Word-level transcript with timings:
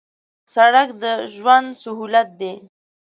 سړک 0.53 0.89
د 1.01 1.03
ژوند 1.35 1.67
سهولت 1.81 2.27
دی 2.39 2.53